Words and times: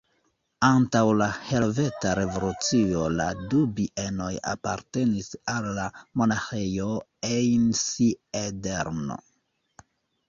Antaŭ 0.67 1.01
la 1.17 1.25
Helveta 1.49 2.13
Revolucio 2.19 3.03
la 3.19 3.27
du 3.53 3.61
bienoj 3.81 4.31
apartenis 4.55 5.29
al 5.59 5.69
la 5.79 5.87
Monaĥejo 6.23 6.91
Einsiedeln. 7.37 9.17